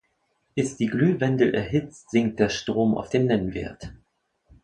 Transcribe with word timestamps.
Ist 0.55 0.79
die 0.79 0.87
Glühwendel 0.87 1.53
erhitzt, 1.53 2.09
sinkt 2.09 2.39
der 2.39 2.49
Strom 2.49 2.97
auf 2.97 3.09
den 3.11 3.27
Nennwert. 3.27 3.93